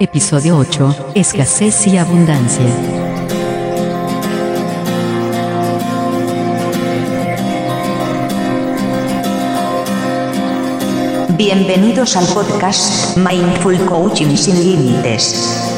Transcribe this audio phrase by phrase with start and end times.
[0.00, 1.12] Episodio 8.
[1.16, 2.64] Escasez y abundancia.
[11.36, 15.77] Bienvenidos al podcast Mindful Coaching sin Límites